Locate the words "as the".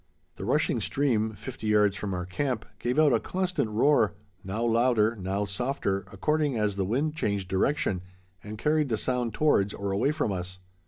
6.57-6.85